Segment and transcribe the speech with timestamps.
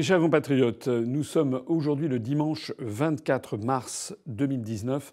[0.00, 5.12] Mes chers compatriotes, nous sommes aujourd'hui le dimanche 24 mars 2019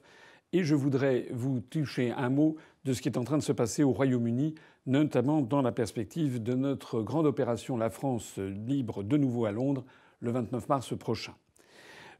[0.54, 2.56] et je voudrais vous toucher un mot
[2.86, 4.56] de ce qui est en train de se passer au Royaume-Uni,
[4.86, 9.84] notamment dans la perspective de notre grande opération La France libre de nouveau à Londres
[10.22, 11.34] le 29 mars prochain.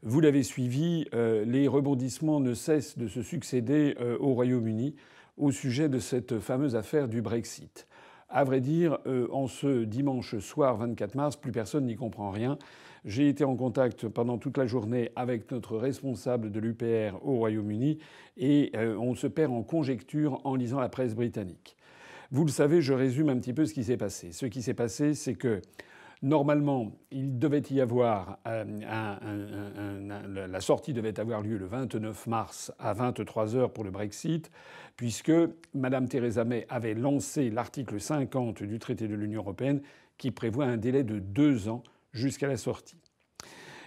[0.02, 4.94] Vous l'avez suivi, euh, les rebondissements ne cessent de se succéder euh, au Royaume-Uni
[5.38, 7.86] au sujet de cette fameuse affaire du Brexit.
[8.30, 12.58] À vrai dire, euh, en ce dimanche soir 24 mars, plus personne n'y comprend rien.
[13.06, 17.98] J'ai été en contact pendant toute la journée avec notre responsable de l'UPR au Royaume-Uni
[18.36, 21.76] et euh, on se perd en conjecture en lisant la presse britannique.
[22.30, 24.32] Vous le savez, je résume un petit peu ce qui s'est passé.
[24.32, 25.62] Ce qui s'est passé, c'est que
[26.20, 28.64] Normalement, euh,
[30.48, 34.50] la sortie devait avoir lieu le 29 mars à 23 heures pour le Brexit,
[34.96, 35.30] puisque
[35.74, 39.80] Mme Theresa May avait lancé l'article 50 du traité de l'Union européenne
[40.16, 42.96] qui prévoit un délai de deux ans jusqu'à la sortie.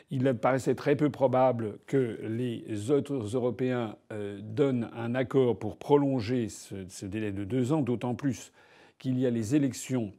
[0.10, 6.48] Il paraissait très peu probable que les autres Européens euh, donnent un accord pour prolonger
[6.48, 8.54] ce délai de deux ans, d'autant plus
[9.00, 10.14] qu'il y a les élections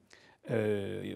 [0.51, 1.15] euh,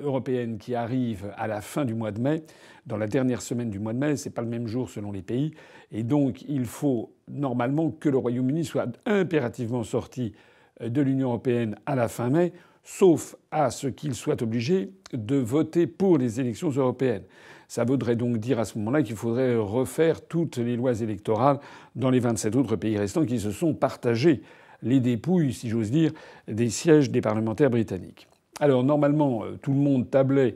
[0.00, 2.42] européenne qui arrive à la fin du mois de mai,
[2.84, 5.22] dans la dernière semaine du mois de mai, c'est pas le même jour selon les
[5.22, 5.52] pays,
[5.92, 10.32] et donc il faut normalement que le Royaume-Uni soit impérativement sorti
[10.80, 15.36] euh, de l'Union européenne à la fin mai, sauf à ce qu'il soit obligé de
[15.36, 17.24] voter pour les élections européennes.
[17.68, 21.60] Ça voudrait donc dire à ce moment-là qu'il faudrait refaire toutes les lois électorales
[21.94, 24.42] dans les 27 autres pays restants qui se sont partagés
[24.84, 26.12] les dépouilles, si j'ose dire,
[26.46, 28.28] des sièges des parlementaires britanniques.
[28.60, 30.54] Alors normalement, euh, tout le monde tablait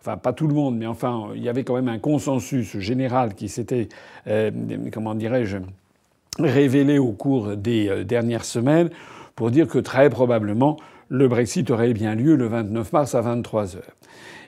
[0.00, 3.34] enfin pas tout le monde, mais enfin il y avait quand même un consensus général
[3.34, 3.88] qui s'était,
[4.28, 4.50] euh,
[4.92, 5.58] comment dirais-je,
[6.38, 8.90] révélé au cours des euh, dernières semaines
[9.34, 10.76] pour dire que très probablement
[11.08, 13.96] le Brexit aurait bien lieu le 29 mars à 23 heures.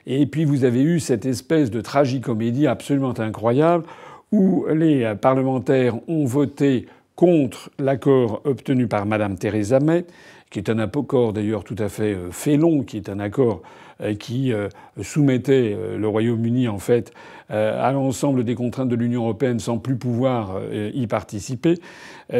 [0.05, 3.85] Et puis vous avez eu cette espèce de tragicomédie absolument incroyable
[4.31, 10.05] où les parlementaires ont voté contre l'accord obtenu par Mme Theresa May,
[10.49, 13.61] qui est un accord d'ailleurs tout à fait euh, félon, qui est un accord
[14.01, 14.69] euh, qui euh,
[15.01, 17.11] soumettait le Royaume-Uni en fait
[17.49, 21.75] à l'ensemble des contraintes de l'Union européenne sans plus pouvoir y participer.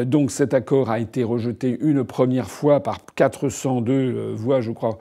[0.05, 4.97] Donc cet accord a été rejeté une première fois par 402 voix, je crois,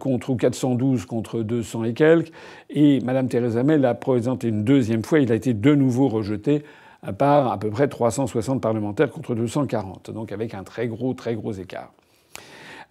[0.00, 2.32] contre ou 412 contre 200 et quelques.
[2.70, 5.20] Et Mme Theresa May l'a présenté une deuxième fois.
[5.20, 6.64] Il a été de nouveau rejeté
[7.10, 11.52] par à peu près 360 parlementaires contre 240, donc avec un très gros, très gros
[11.52, 11.92] écart.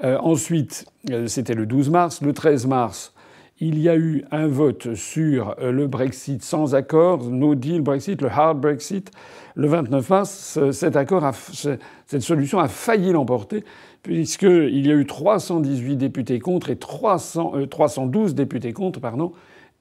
[0.03, 2.21] Euh, ensuite, euh, c'était le 12 mars.
[2.21, 3.13] Le 13 mars,
[3.59, 8.21] il y a eu un vote sur euh, le Brexit sans accord, no deal Brexit,
[8.21, 9.11] le hard Brexit.
[9.55, 13.65] Le 29 mars, cet accord, cette solution a failli l'emporter,
[14.01, 19.01] puisqu'il y a eu 318 députés contre et 300, 312 députés contre,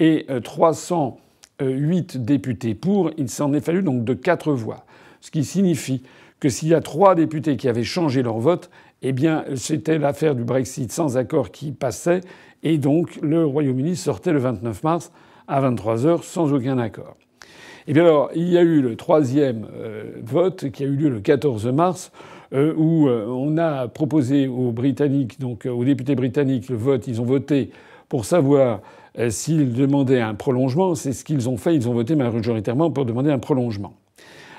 [0.00, 1.18] et 300
[1.60, 3.10] 8 députés pour.
[3.16, 4.84] Il s'en est fallu donc de 4 voix.
[5.20, 6.02] Ce qui signifie
[6.40, 8.70] que s'il y a trois députés qui avaient changé leur vote,
[9.02, 12.20] eh bien, c'était l'affaire du Brexit sans accord qui passait,
[12.62, 15.12] et donc le Royaume-Uni sortait le 29 mars
[15.48, 17.16] à 23 heures sans aucun accord.
[17.86, 21.08] Et bien alors, il y a eu le troisième euh, vote qui a eu lieu
[21.08, 22.12] le 14 mars,
[22.52, 27.06] euh, où euh, on a proposé aux Britanniques, donc aux députés britanniques, le vote.
[27.06, 27.70] Ils ont voté
[28.08, 28.80] pour savoir
[29.28, 31.74] s'ils demandaient un prolongement, c'est ce qu'ils ont fait.
[31.74, 33.94] Ils ont voté majoritairement pour demander un prolongement.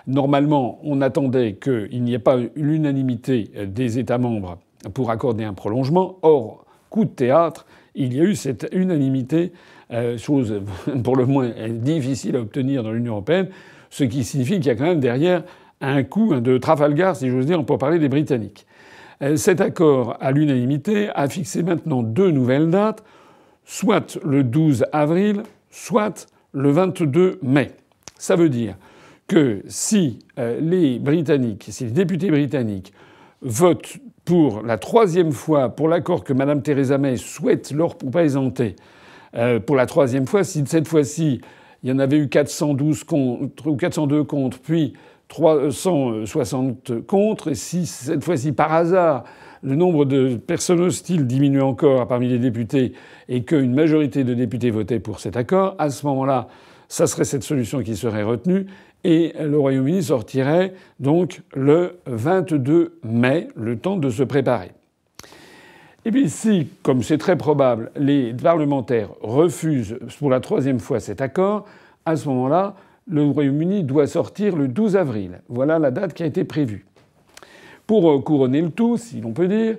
[0.08, 4.58] Normalement, on attendait qu'il n'y ait pas l'unanimité des États membres
[4.94, 6.18] pour accorder un prolongement.
[6.22, 9.52] Or, coup de théâtre, il y a eu cette unanimité,
[9.92, 10.62] euh, chose
[11.04, 13.50] pour le moins difficile à obtenir dans l'Union européenne,
[13.90, 15.44] ce qui signifie qu'il y a quand même derrière
[15.82, 18.66] un coup de Trafalgar, si j'ose dire, pour parler des Britanniques.
[19.22, 23.04] Euh, cet accord à l'unanimité a fixé maintenant deux nouvelles dates
[23.72, 27.72] soit le 12 avril, soit le 22 mai.
[28.18, 28.76] Ça veut dire
[29.28, 32.92] que si euh, les Britanniques, si les députés britanniques
[33.42, 38.76] votent pour la troisième fois pour l'accord que Mme Theresa May souhaite leur présenter
[39.36, 41.40] euh, pour la troisième fois, si cette fois-ci
[41.82, 44.96] il y en avait eu 412 contre ou 402 contre, puis
[45.32, 49.24] 360 contre, et si cette fois-ci par hasard
[49.64, 52.92] le nombre de personnes hostiles diminue encore parmi les députés
[53.30, 56.50] et qu'une majorité de députés votaient pour cet accord, à ce moment-là,
[56.90, 58.66] ça serait cette solution qui serait retenue
[59.06, 64.74] et le Royaume-Uni sortirait donc le 22 mai, le temps de se préparer.
[66.04, 71.22] Et puis si, comme c'est très probable, les parlementaires refusent pour la troisième fois cet
[71.22, 71.64] accord,
[72.06, 72.76] à ce moment-là,
[73.12, 75.42] le Royaume-Uni doit sortir le 12 avril.
[75.50, 76.86] Voilà la date qui a été prévue.
[77.86, 79.76] Pour euh, couronner le tout, si l'on peut dire,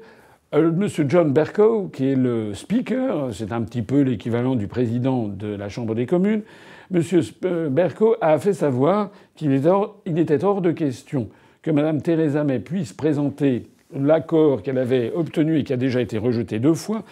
[0.54, 5.28] euh, Monsieur John Bercow, qui est le speaker, c'est un petit peu l'équivalent du président
[5.28, 6.42] de la Chambre des communes,
[6.90, 7.22] Monsieur
[7.70, 11.28] Bercow a fait savoir qu'il était hors de question
[11.62, 13.62] que Mme Theresa May puisse présenter
[13.98, 17.02] l'accord qu'elle avait obtenu et qui a déjà été rejeté deux fois.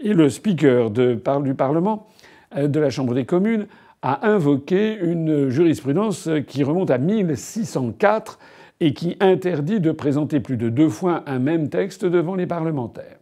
[0.00, 2.08] Et le speaker du Parlement,
[2.56, 3.66] euh, de la Chambre des communes,
[4.02, 8.38] a invoqué une jurisprudence qui remonte à 1604
[8.80, 13.16] et qui interdit de présenter plus de deux fois un même texte devant les parlementaires.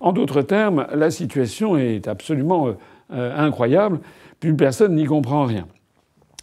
[0.00, 2.68] En d'autres termes, la situation est absolument
[3.12, 4.00] euh, incroyable,
[4.38, 5.66] plus personne n'y comprend rien.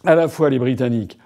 [0.04, 1.18] À la fois les Britanniques,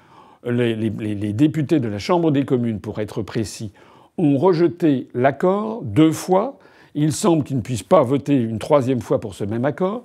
[0.44, 3.72] les, les, députés de la Chambre des communes, pour être précis,
[4.16, 6.58] ont rejeté l'accord deux fois.
[6.94, 10.04] Il semble qu'ils ne puissent pas voter une troisième fois pour ce même accord.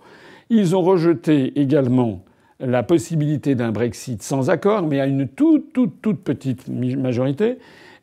[0.49, 2.23] Ils ont rejeté également
[2.59, 7.57] la possibilité d'un Brexit sans accord, mais à une toute, toute, toute petite majorité.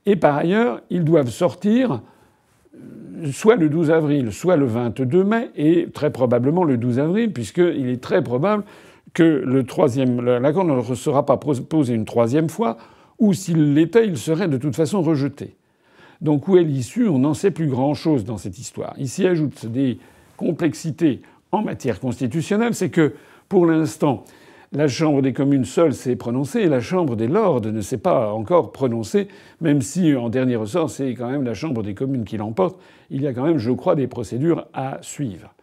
[0.06, 2.02] Et par ailleurs, ils doivent sortir
[2.74, 7.32] euh, soit le 12 avril, soit le 22 mai, et très probablement le 12 avril,
[7.32, 8.64] puisqu'il est très probable
[9.12, 12.76] que le troisième, l'accord ne sera pas posé une troisième fois,
[13.18, 15.56] ou s'il l'était, il serait de toute façon rejeté.
[16.20, 17.08] Donc où est l'issue?
[17.08, 18.94] On n'en sait plus grand-chose dans cette histoire.
[18.98, 19.98] Ici ajoute des
[20.36, 21.22] complexités
[21.54, 23.14] en matière constitutionnelle, c'est que
[23.48, 24.24] pour l'instant,
[24.72, 28.32] la Chambre des communes seule s'est prononcée et la Chambre des lords ne s'est pas
[28.32, 29.28] encore prononcée,
[29.60, 32.80] même si en dernier ressort c'est quand même la Chambre des communes qui l'emporte.
[33.10, 35.54] Il y a quand même, je crois, des procédures à suivre.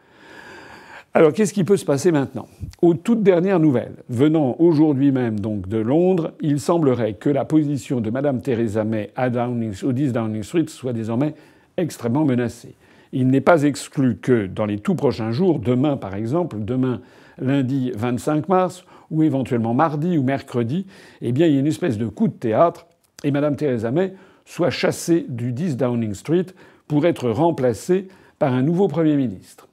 [1.14, 2.48] Alors qu'est-ce qui peut se passer maintenant?
[2.82, 8.00] Aux toutes dernières nouvelles, venant aujourd'hui même donc de Londres, il semblerait que la position
[8.00, 11.34] de Mme Theresa May à Downing, au 10 Downing Street soit désormais
[11.76, 12.76] extrêmement menacée.
[13.14, 17.02] Il n'est pas exclu que dans les tout prochains jours, demain par exemple, demain
[17.38, 20.88] lundi 25 mars, ou éventuellement mardi ou mercredi,
[21.22, 22.88] eh il y a une espèce de coup de théâtre
[23.24, 24.14] et Mme Theresa May
[24.46, 26.48] soit chassée du 10 Downing Street
[26.88, 28.08] pour être remplacée
[28.40, 29.68] par un nouveau Premier ministre.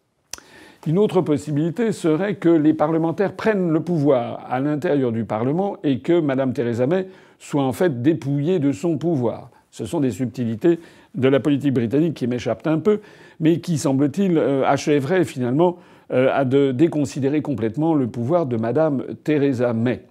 [0.86, 6.00] Une autre possibilité serait que les parlementaires prennent le pouvoir à l'intérieur du Parlement et
[6.00, 7.08] que Mme Theresa May
[7.38, 9.50] soit en fait dépouillée de son pouvoir.
[9.78, 10.80] Ce sont des subtilités
[11.14, 12.98] de la politique britannique qui m'échappent un peu,
[13.38, 15.76] mais qui, semble-t-il, euh, achèveraient finalement
[16.10, 20.02] euh, à déconsidérer complètement le pouvoir de Mme Theresa May.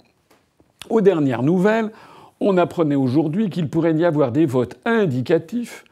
[0.90, 1.92] Aux dernières nouvelles,
[2.40, 5.84] on apprenait aujourd'hui qu'il pourrait y avoir des votes indicatifs,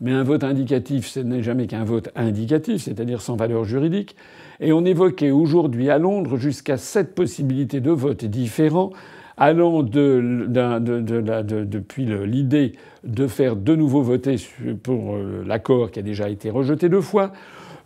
[0.00, 4.14] mais un vote indicatif, ce n'est jamais qu'un vote indicatif, c'est-à-dire sans valeur juridique,
[4.60, 8.92] et on évoquait aujourd'hui à Londres jusqu'à sept possibilités de votes différents,
[9.36, 10.46] allant de,
[11.64, 12.72] depuis l'idée
[13.02, 14.36] de faire de nouveau voter
[14.82, 17.32] pour euh, l'accord qui a déjà été rejeté deux fois,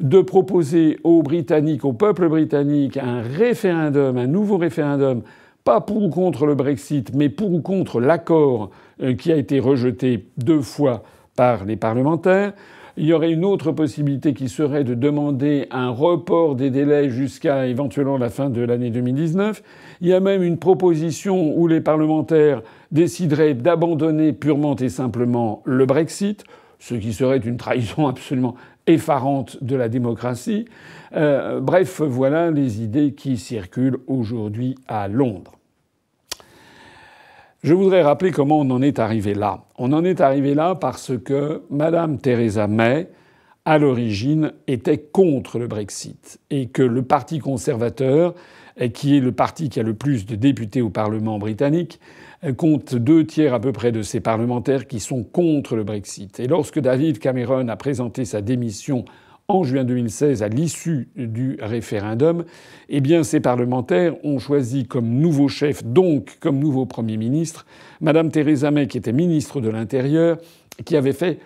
[0.01, 5.23] de proposer aux Britanniques, au peuple britannique, un référendum, un nouveau référendum,
[5.65, 8.71] pas pour ou contre le Brexit, mais pour ou contre l'accord
[9.03, 11.03] euh, qui a été rejeté deux fois
[11.35, 12.53] par les parlementaires.
[13.01, 17.69] Il y aurait une autre possibilité qui serait de demander un report des délais jusqu'à
[17.69, 19.63] éventuellement la fin de l'année 2019.
[20.01, 22.61] Il y a même une proposition où les parlementaires
[22.91, 26.43] décideraient d'abandonner purement et simplement le Brexit,
[26.81, 28.57] ce qui serait une trahison absolument
[28.89, 30.65] effarante de la démocratie.
[31.15, 35.58] Euh, bref, voilà les idées qui circulent aujourd'hui à Londres.
[37.65, 39.65] Je voudrais rappeler comment on en est arrivé là.
[39.79, 43.09] On en est arrivé là parce que Mme Theresa May,
[43.65, 48.35] à l'origine, était contre le Brexit et que le Parti conservateur,
[48.95, 51.99] qui est le parti qui a le plus de députés au Parlement britannique,
[52.57, 56.39] compte deux tiers à peu près de ses parlementaires qui sont contre le Brexit.
[56.39, 59.05] Et lorsque David Cameron a présenté sa démission
[59.51, 62.45] en juin 2016 à l'issue du référendum,
[62.91, 67.65] eh bien ces parlementaires ont choisi comme nouveau chef, donc comme nouveau Premier ministre,
[68.03, 70.37] Madame Theresa May, qui était ministre de l'Intérieur,
[70.85, 71.39] qui avait fait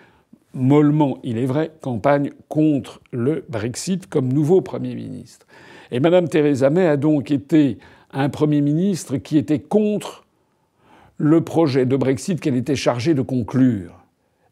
[0.53, 5.47] mollement, il est vrai, campagne contre le Brexit comme nouveau Premier ministre.
[5.89, 7.77] Et Madame Theresa May a donc été
[8.11, 10.25] un Premier ministre qui était contre
[11.15, 14.02] le projet de Brexit qu'elle était chargée de conclure.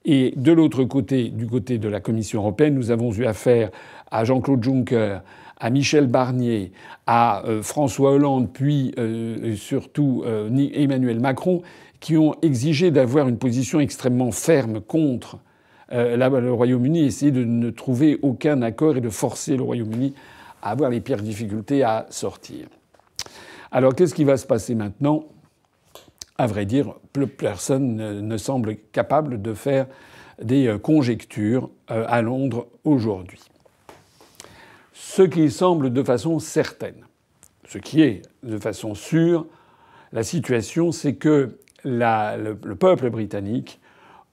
[0.03, 3.69] Et de l'autre côté, du côté de la Commission européenne, nous avons eu affaire
[4.09, 5.19] à Jean-Claude Juncker,
[5.59, 6.71] à Michel Barnier,
[7.05, 11.61] à euh, François Hollande, puis euh, surtout euh, Emmanuel Macron,
[11.99, 15.37] qui ont exigé d'avoir une position extrêmement ferme contre
[15.93, 20.13] le Royaume-Uni, essayer de ne trouver aucun accord et de forcer le Royaume-Uni
[20.61, 22.67] à avoir les pires difficultés à sortir.
[23.71, 25.25] Alors qu'est-ce qui va se passer maintenant?
[26.41, 26.95] À vrai dire,
[27.37, 29.85] personne ne semble capable de faire
[30.41, 33.41] des euh, conjectures euh, à Londres aujourd'hui.
[34.91, 37.05] Ce qui semble de façon certaine,
[37.67, 39.45] ce qui est de façon sûre,
[40.13, 43.79] la situation, c'est que le, peuple britannique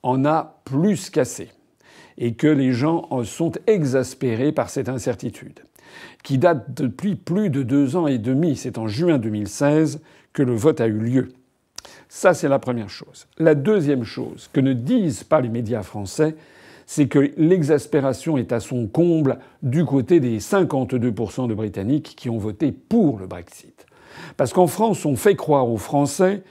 [0.03, 1.51] en a plus qu'assez.
[2.17, 5.61] et que les gens sont exaspérés par cette incertitude,
[6.25, 8.57] qui date depuis plus de deux ans et demi.
[8.57, 10.01] C'est en juin 2016
[10.33, 11.29] que le vote a eu lieu.
[12.09, 13.27] Ça, c'est la première chose.
[13.39, 16.37] La deuxième chose que ne disent pas les médias français,
[16.87, 22.39] c'est que l'exaspération est à son comble du côté des 52% de Britanniques qui ont
[22.39, 23.87] voté pour le Brexit.
[24.39, 26.43] Parce qu'en France, on fait croire aux Français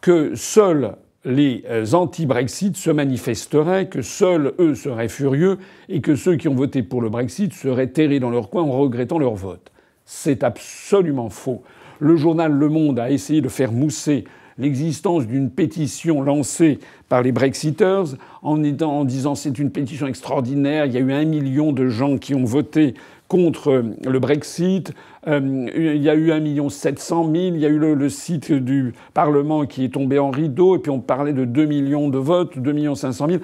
[0.00, 6.36] que seuls les euh, anti-Brexit se manifesteraient, que seuls eux seraient furieux et que ceux
[6.36, 9.72] qui ont voté pour le Brexit seraient terrés dans leur coin en regrettant leur vote.
[10.04, 11.62] C'est absolument faux.
[11.98, 14.24] Le journal Le Monde a essayé de faire mousser
[14.60, 20.92] l'existence d'une pétition lancée par les Brexiters en, en disant c'est une pétition extraordinaire, il
[20.92, 22.94] y a eu un million de gens qui ont voté
[23.30, 24.92] contre le Brexit.
[25.28, 27.34] Euh, il y a eu 1 700 000.
[27.34, 30.76] Il y a eu le, site du Parlement qui est tombé en rideau.
[30.76, 33.40] Et puis on parlait de 2 millions de votes, 2 500 000.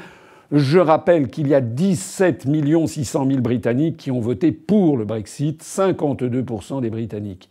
[0.52, 2.46] Je rappelle qu'il y a 17
[2.86, 7.48] 600 000 Britanniques qui ont voté pour le Brexit, 52% des Britanniques.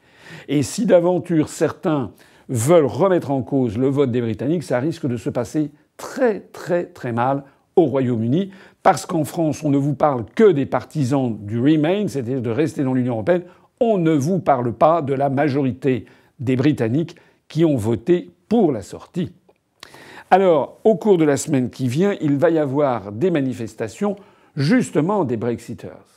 [0.50, 2.12] Et si d'aventure certains
[2.50, 6.86] veulent remettre en cause le vote des Britanniques, ça risque de se passer très très
[6.86, 7.44] très mal
[7.76, 8.52] au Royaume-Uni,
[8.84, 12.84] parce qu'en France, on ne vous parle que des partisans du Remain, c'est-à-dire de rester
[12.84, 13.44] dans l'Union européenne,
[13.82, 16.06] on ne vous parle pas de la majorité
[16.40, 17.16] des Britanniques
[17.48, 19.34] qui ont voté pour la sortie.
[20.32, 24.16] Alors, au cours de la semaine qui vient, il va y avoir des manifestations
[24.56, 26.15] justement des Brexiters.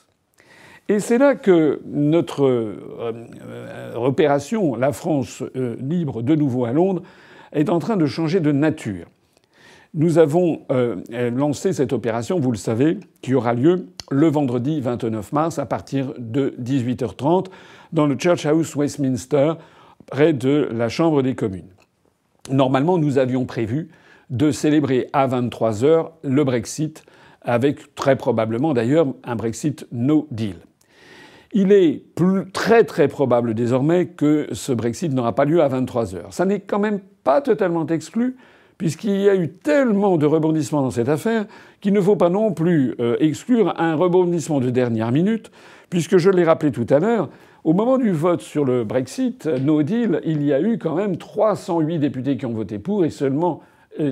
[0.90, 6.73] Et c'est là que notre euh, euh, opération, la France euh, libre de nouveau à
[6.73, 7.02] Londres,
[7.52, 9.07] est en train de changer de nature.
[9.95, 10.66] Nous avons
[11.11, 16.12] lancé cette opération, vous le savez, qui aura lieu le vendredi 29 mars à partir
[16.18, 17.47] de 18h30
[17.95, 19.54] dans le Church House Westminster,
[20.07, 21.71] près de la Chambre des communes.
[22.50, 23.88] Normalement, nous avions prévu
[24.28, 27.02] de célébrer à 23h le Brexit,
[27.40, 30.57] avec très probablement d'ailleurs un Brexit no deal.
[31.52, 32.02] Il est
[32.52, 36.34] très très probable désormais que ce Brexit n'aura pas lieu à 23 heures.
[36.34, 38.36] Ça n'est quand même pas totalement exclu,
[38.76, 41.46] puisqu'il y a eu tellement de rebondissements dans cette affaire
[41.80, 45.50] qu'il ne faut pas non plus euh, exclure un rebondissement de dernière minute,
[45.88, 47.30] puisque je l'ai rappelé tout à l'heure,
[47.64, 51.16] au moment du vote sur le Brexit, no deal, il y a eu quand même
[51.16, 53.62] 308 députés qui ont voté pour et seulement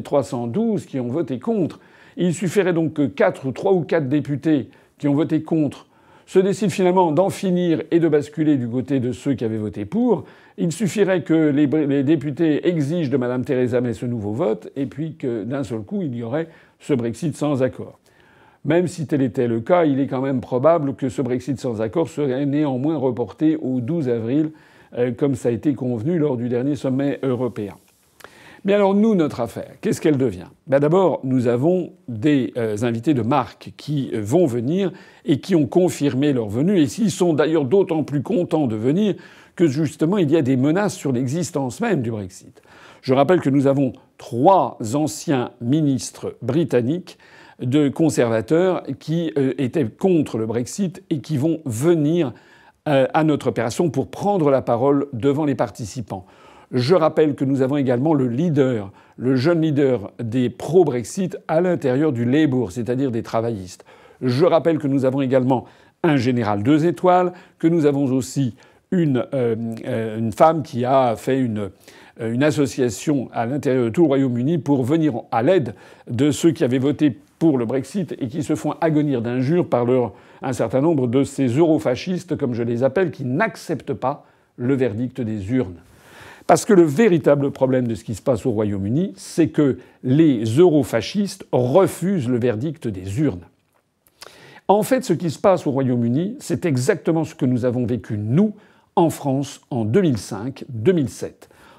[0.04, 1.80] 312 euh, qui ont voté contre.
[2.16, 5.86] Il suffirait donc que 4 ou 3 ou 4 députés qui ont voté contre
[6.26, 9.84] se décide finalement d'en finir et de basculer du côté de ceux qui avaient voté
[9.84, 10.24] pour,
[10.58, 11.66] il suffirait que les,
[12.02, 16.02] députés exigent de Mme Theresa May ce nouveau vote et puis que d'un seul coup
[16.02, 16.48] il y aurait
[16.80, 17.98] ce Brexit sans accord.
[18.64, 21.80] Même si tel était le cas, il est quand même probable que ce Brexit sans
[21.80, 24.50] accord serait néanmoins reporté au 12 avril,
[24.98, 27.74] euh, comme ça a été convenu lors du dernier sommet européen.
[28.66, 30.48] Mais alors nous, notre affaire, qu'est-ce qu'elle devient?
[30.66, 34.90] Ben D'abord, nous avons des euh, invités de marque qui euh, vont venir
[35.24, 39.14] et qui ont confirmé leur venue, et s'ils sont d'ailleurs d'autant plus contents de venir
[39.54, 42.60] que justement il y a des menaces sur l'existence même du Brexit.
[43.02, 47.18] Je rappelle que nous avons trois anciens ministres britanniques
[47.60, 52.32] de conservateurs qui euh, étaient contre le Brexit et qui vont venir
[52.88, 56.24] à notre opération pour prendre la parole devant les participants.
[56.72, 62.12] Je rappelle que nous avons également le leader, le jeune leader des pro-Brexit à l'intérieur
[62.12, 63.84] du Labour, c'est-à-dire des travaillistes.
[64.20, 65.66] Je rappelle que nous avons également
[66.02, 68.54] un général deux étoiles, que nous avons aussi
[68.90, 69.56] une, euh,
[69.86, 71.70] euh, femme qui a fait une,
[72.20, 75.74] euh, une association à l'intérieur de tout le Royaume-Uni pour venir à l'aide
[76.10, 79.86] de ceux qui avaient voté pour le Brexit et qui se font agonir d'injures par
[80.42, 84.24] un certain nombre de ces eurofascistes, comme je les appelle, qui n'acceptent pas
[84.56, 85.76] le verdict des urnes.
[86.46, 90.44] Parce que le véritable problème de ce qui se passe au Royaume-Uni, c'est que les
[90.44, 93.46] eurofascistes refusent le verdict des urnes.
[94.68, 98.16] En fait, ce qui se passe au Royaume-Uni, c'est exactement ce que nous avons vécu,
[98.18, 98.54] nous,
[98.94, 101.32] en France, en 2005-2007.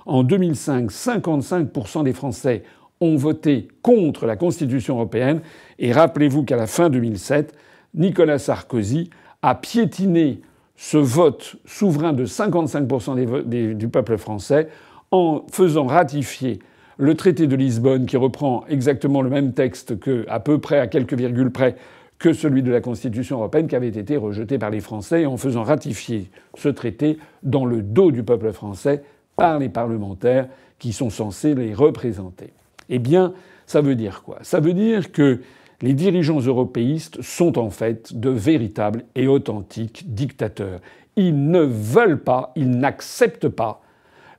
[0.05, 2.63] En 2005, 55% des Français
[3.01, 5.41] ont voté contre la Constitution européenne.
[5.79, 7.53] Et rappelez-vous qu'à la fin 2007,
[7.93, 9.09] Nicolas Sarkozy
[9.41, 10.41] a piétiné
[10.77, 14.69] ce vote souverain de 55% du peuple français
[15.11, 16.59] en faisant ratifier
[16.97, 20.87] le traité de Lisbonne qui reprend exactement le même texte que, à peu près, à
[20.87, 21.75] quelques virgules près,
[22.19, 25.63] que celui de la Constitution européenne qui avait été rejeté par les Français, en faisant
[25.63, 29.03] ratifier ce traité dans le dos du peuple français
[29.35, 30.47] par les parlementaires
[30.79, 32.53] qui sont censés les représenter.
[32.89, 33.33] Eh bien,
[33.67, 34.39] ça veut dire quoi?
[34.41, 35.41] Ça veut dire que
[35.81, 40.79] les dirigeants européistes sont en fait de véritables et authentiques dictateurs.
[41.15, 43.81] Ils ne veulent pas, ils n'acceptent pas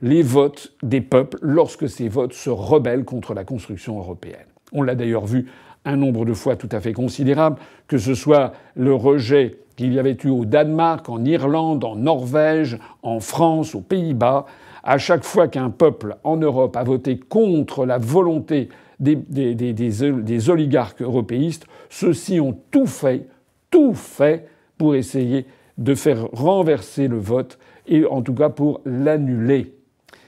[0.01, 4.47] les votes des peuples lorsque ces votes se rebellent contre la construction européenne.
[4.73, 5.47] On l'a d'ailleurs vu
[5.85, 9.99] un nombre de fois tout à fait considérable, que ce soit le rejet qu'il y
[9.99, 14.47] avait eu au Danemark, en Irlande, en Norvège, en France, aux Pays-Bas.
[14.83, 18.69] À chaque fois qu'un peuple en Europe a voté contre la volonté
[19.01, 23.29] des, des oligarques européistes, ceux-ci ont tout fait,
[23.71, 29.75] tout fait pour essayer de faire renverser le vote et en tout cas pour l'annuler.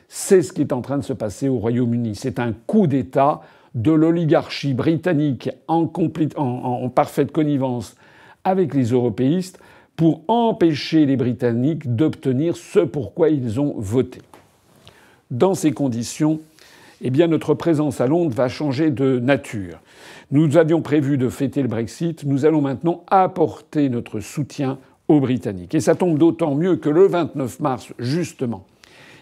[0.09, 2.15] C'est ce qui est en train de se passer au Royaume-Uni.
[2.15, 3.43] C'est un coup d'État
[3.75, 5.91] de l'oligarchie britannique en,
[6.37, 7.95] en, parfaite connivence
[8.43, 9.61] avec les européistes
[9.95, 14.21] pour empêcher les Britanniques d'obtenir ce pourquoi ils ont voté.
[15.31, 16.41] Dans ces conditions,
[17.03, 19.81] eh bien, notre présence à Londres va changer de nature.
[20.31, 24.79] Nous avions prévu de fêter le Brexit, nous allons maintenant apporter notre soutien
[25.09, 25.75] aux Britanniques.
[25.75, 28.67] Et ça tombe d'autant mieux que le 29 mars, justement,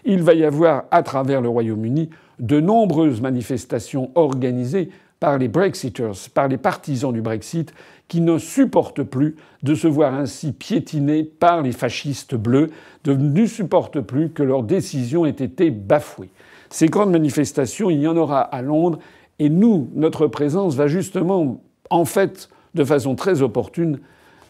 [0.05, 2.09] il va y avoir à travers le Royaume-Uni
[2.39, 7.73] de nombreuses manifestations organisées par les Brexiters, par les partisans du Brexit,
[8.07, 12.69] qui ne supportent plus de se voir ainsi piétinés par les fascistes bleus,
[13.05, 16.29] ne supportent plus que leurs décisions aient été bafouées.
[16.69, 18.99] Ces grandes manifestations, il y en aura à Londres,
[19.39, 23.99] et nous, notre présence va justement, en fait, de façon très opportune,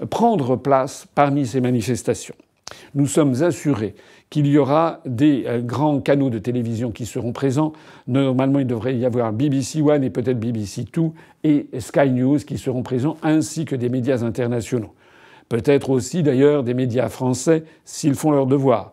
[0.10, 2.36] prendre place parmi ces manifestations.
[2.96, 3.96] Nous sommes assurés
[4.30, 7.74] qu'il y aura des euh, grands canaux de télévision qui seront présents.
[8.08, 12.58] Normalement, il devrait y avoir BBC One et peut-être BBC Two et Sky News qui
[12.58, 14.94] seront présents, ainsi que des médias internationaux.
[15.50, 18.92] Peut-être aussi d'ailleurs des médias français s'ils font leur devoir.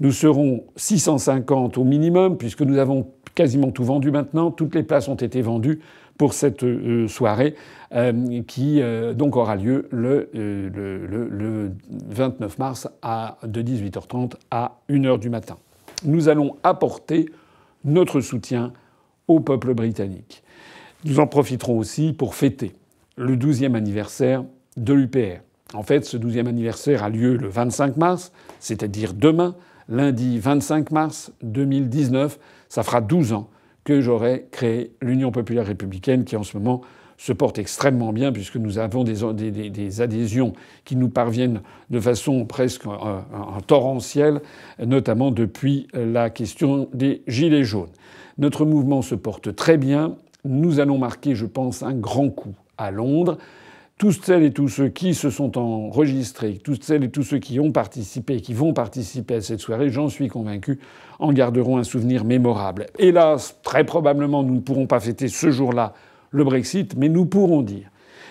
[0.00, 4.50] Nous serons 650 au minimum, puisque nous avons quasiment tout vendu maintenant.
[4.50, 5.80] Toutes les places ont été vendues
[6.18, 7.54] pour cette euh, soirée
[7.94, 11.70] euh, qui euh, donc aura lieu le,
[12.08, 15.56] 29 mars à, de 18h30 à 1h du matin.
[16.04, 17.26] Nous allons apporter
[17.84, 18.72] notre soutien
[19.28, 20.42] au peuple britannique.
[21.04, 22.74] Nous en profiterons aussi pour fêter
[23.16, 24.44] le 12e anniversaire
[24.76, 25.40] de l'UPR.
[25.74, 29.54] En fait, ce 12e anniversaire a lieu le 25 mars, c'est-à-dire demain,
[29.88, 32.38] lundi 25 mars 2019.
[32.68, 33.50] Ça fera 12 ans
[33.84, 36.82] que j'aurais créé l'Union populaire républicaine qui en ce moment
[37.16, 40.52] se porte extrêmement bien puisque nous avons des, adhésions
[40.84, 42.84] qui nous parviennent de façon presque
[43.66, 44.40] torrentielle,
[44.78, 47.90] notamment depuis la question des Gilets jaunes.
[48.38, 50.16] Notre mouvement se porte très bien.
[50.44, 53.36] Nous allons marquer, je pense, un grand coup à Londres
[53.98, 57.58] toutes celles et tous ceux qui se sont enregistrés, toutes celles et tous ceux qui
[57.58, 60.78] ont participé, qui vont participer à cette soirée, j'en suis convaincu,
[61.18, 62.86] en garderont un souvenir mémorable.
[62.98, 65.94] Hélas, très probablement, nous ne pourrons pas fêter ce jour-là
[66.30, 67.90] le Brexit, mais nous pourrons dire,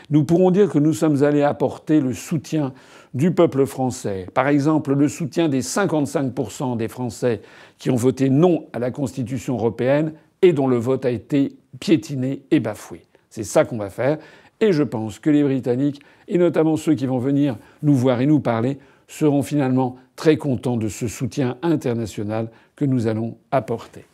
[0.09, 2.73] nous pourrons dire que nous sommes allés apporter le soutien
[3.13, 4.27] du peuple français.
[4.33, 7.41] Par exemple, le soutien des 55% des Français
[7.77, 12.43] qui ont voté non à la Constitution européenne et dont le vote a été piétiné
[12.51, 13.01] et bafoué.
[13.29, 14.17] C'est ça qu'on va faire.
[14.59, 18.25] Et je pense que les Britanniques, et notamment ceux qui vont venir nous voir et
[18.25, 24.05] nous parler, seront finalement très contents de ce soutien international que nous allons apporter.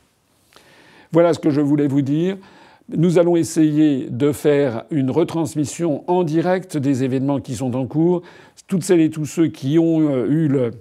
[1.12, 2.38] Voilà ce que je voulais vous dire.
[2.90, 8.24] Nous allons essayer de faire une retransmission en direct des événements qui sont en cours.
[8.68, 10.72] Toutes celles et tous ceux qui ont euh, eu le,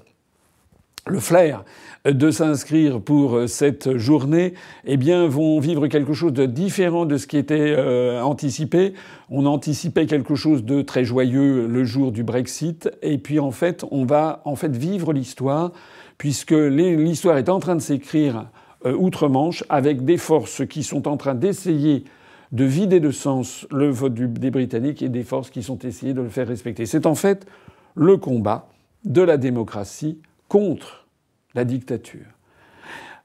[1.07, 1.65] le flair
[2.05, 7.17] de s'inscrire pour euh, cette journée, eh bien, vont vivre quelque chose de différent de
[7.17, 8.95] ce qui était euh, anticipé.
[9.31, 13.85] On anticipait quelque chose de très joyeux le jour du Brexit, et puis en fait,
[13.91, 15.73] on va en fait vivre l'histoire,
[16.19, 18.47] puisque l'histoire est en train de s'écrire
[18.85, 22.05] euh, outre-Manche avec des forces qui sont en train d'essayer
[22.51, 26.21] de vider de sens le vote des Britanniques et des forces qui sont essayées de
[26.21, 26.85] le faire respecter.
[26.85, 27.47] C'est en fait
[27.95, 28.69] le combat
[29.05, 30.19] de la démocratie
[30.53, 31.07] contre
[31.55, 32.27] la dictature.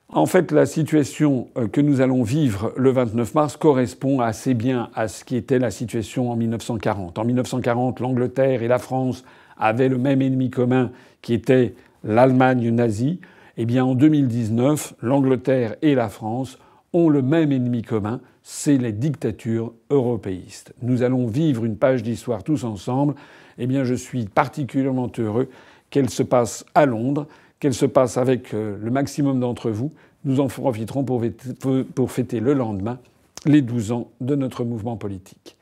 [0.08, 4.90] En fait, la situation euh, que nous allons vivre le 29 mars correspond assez bien
[4.96, 7.20] à ce qui était la situation en 1940.
[7.20, 9.26] En 1940, l'Angleterre et la France
[9.58, 13.20] avaient le même ennemi commun qui était l'Allemagne nazie.
[13.58, 16.58] Eh bien, en 2019, l'Angleterre et la France
[16.94, 20.74] ont le même ennemi commun, c'est les dictatures européistes.
[20.82, 23.16] Nous allons vivre une page d'histoire tous ensemble.
[23.58, 25.50] Eh bien, je suis particulièrement heureux
[25.98, 27.26] qu'elle se passe à Londres,
[27.60, 29.94] qu'elle se passe avec euh, le maximum d'entre vous.
[30.26, 33.00] Nous en profiterons pour fêter le lendemain
[33.48, 35.58] les 12 ans de notre mouvement politique.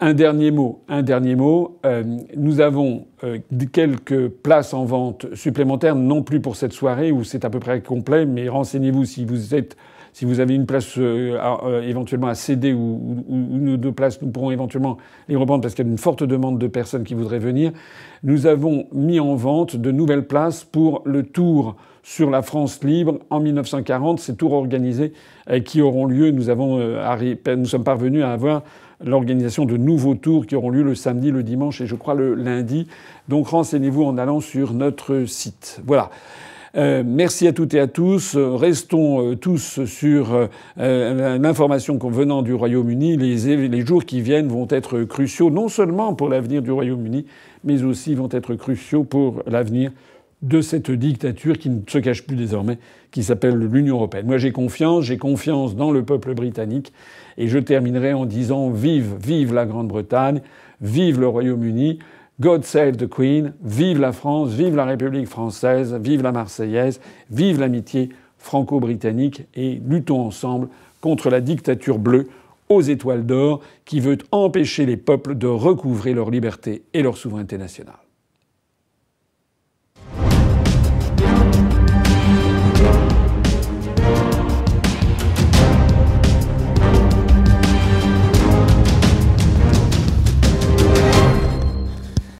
[0.00, 1.76] Un dernier mot, un dernier mot.
[1.84, 2.04] Euh,
[2.38, 3.38] nous avons euh,
[3.70, 7.82] quelques places en vente supplémentaires, non plus pour cette soirée où c'est à peu près
[7.82, 9.76] complet, mais renseignez-vous si vous êtes
[10.16, 14.22] si vous avez une place euh, euh, éventuellement à céder ou, une ou deux places,
[14.22, 14.96] nous pourrons éventuellement
[15.28, 17.70] les reprendre parce qu'il y a une forte demande de personnes qui voudraient venir.
[18.22, 23.18] Nous avons mis en vente de nouvelles places pour le tour sur la France libre
[23.28, 25.12] en 1940, ces tours organisés
[25.50, 26.30] euh, qui auront lieu.
[26.30, 28.62] Nous, avons, nous sommes parvenus à avoir
[29.04, 32.32] l'organisation de nouveaux tours qui auront lieu le samedi, le dimanche et je crois le
[32.34, 32.88] lundi.
[33.28, 35.82] Donc renseignez-vous en allant sur notre site.
[35.84, 36.08] Voilà.
[36.76, 38.36] Euh, merci à toutes et à tous.
[38.36, 43.16] Restons euh, tous sur euh, l'information venant du Royaume-Uni.
[43.16, 47.24] Les, les, jours qui viennent vont être cruciaux, non seulement pour l'avenir du Royaume-Uni,
[47.64, 49.90] mais aussi vont être cruciaux pour l'avenir
[50.42, 52.78] de cette dictature qui ne se cache plus désormais,
[53.10, 54.26] qui s'appelle l'Union européenne.
[54.26, 56.92] Moi j'ai confiance, j'ai confiance dans le peuple britannique,
[57.38, 60.42] et je terminerai en disant vive, vive la Grande-Bretagne,
[60.82, 62.00] vive le Royaume-Uni,
[62.38, 67.60] God save the Queen, vive la France, vive la République française, vive la Marseillaise, vive
[67.60, 70.68] l'amitié franco-britannique, et luttons ensemble
[71.00, 72.28] contre la dictature bleue
[72.68, 77.58] aux étoiles d'or qui veut empêcher les peuples de recouvrer leur liberté et leur souveraineté
[77.58, 78.05] nationale.